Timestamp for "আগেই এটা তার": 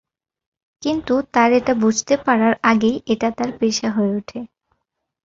2.63-3.49